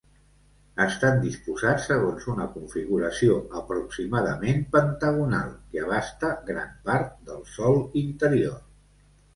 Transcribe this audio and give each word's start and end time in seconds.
Estan 0.85 1.19
disposats 1.25 1.85
segons 1.91 2.25
una 2.35 2.47
configuració 2.55 3.35
aproximadament 3.61 4.65
pentagonal, 4.79 5.53
que 5.75 5.85
abasta 5.87 6.35
gran 6.51 6.77
part 6.91 7.15
del 7.31 7.47
sòl 7.59 7.81
interior. 8.07 8.61